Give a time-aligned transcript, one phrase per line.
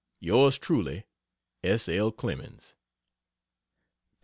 [0.23, 1.05] Yrs truly,
[1.63, 1.87] S.
[1.87, 2.11] L.
[2.11, 2.73] CLEMENS.